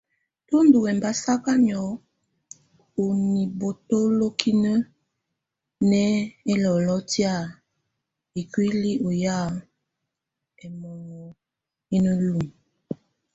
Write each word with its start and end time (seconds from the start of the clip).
Tù 0.47 0.55
ndù 0.65 0.79
ɛmbasaka 0.91 1.51
nìɔ̂ɔ 1.65 1.91
ù 3.01 3.05
nibotolokiniǝ́ 3.33 4.87
nɛ 5.89 6.01
ɛlɔlɔ 6.51 6.95
tɛ̀á 7.11 7.35
ikuili 8.41 8.91
ù 9.07 9.09
yá 9.23 9.37
ɛmnoŋɔ 10.63 11.19
yɛ 11.89 11.97
na 12.05 12.11
lumǝ. 12.25 12.51